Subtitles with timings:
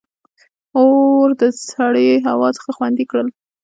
[0.77, 3.27] •اور د سړې هوا څخه خوندي کړل.